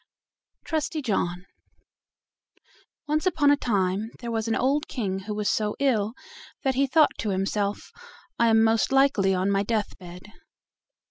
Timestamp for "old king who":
4.55-5.35